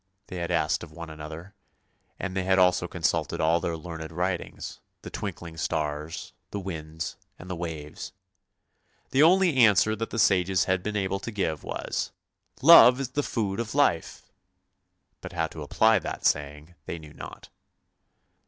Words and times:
"they 0.29 0.37
had 0.37 0.49
asked 0.49 0.81
of 0.81 0.91
one 0.91 1.11
.another, 1.11 1.53
and 2.19 2.35
they 2.35 2.41
had 2.41 2.57
also 2.57 2.87
consulted 2.87 3.39
all 3.39 3.59
their 3.59 3.77
learned 3.77 4.11
writings, 4.11 4.79
the 5.03 5.11
twinkling 5.11 5.55
stars, 5.55 6.33
the 6.49 6.59
winds, 6.59 7.17
and 7.37 7.47
the 7.51 7.55
waves. 7.55 8.11
The 9.11 9.21
only 9.21 9.57
answer 9.57 9.95
that 9.95 10.09
the 10.09 10.17
sages 10.17 10.63
had 10.63 10.81
been 10.81 10.95
able 10.97 11.19
to 11.19 11.29
give] 11.29 11.63
was," 11.63 12.11
Love 12.63 12.99
is 12.99 13.09
the 13.09 13.21
food 13.21 13.59
of 13.59 13.75
life!" 13.75 14.31
but 15.21 15.33
how 15.33 15.45
to 15.45 15.61
apply 15.61 15.99
the 15.99 16.17
saying 16.23 16.73
they 16.87 16.97
knew 16.97 17.13
not. 17.13 17.49